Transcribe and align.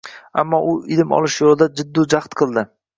Ammo 0.43 0.59
u 0.71 0.73
ilm 0.97 1.15
olish 1.19 1.37
yo‘lida 1.47 1.71
jiddu 1.79 2.11
jahd 2.19 2.43
qildi 2.43 2.71